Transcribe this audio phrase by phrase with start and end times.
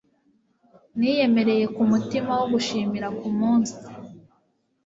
[0.97, 3.75] Niyemereye kumutima wo gushimira kumunsi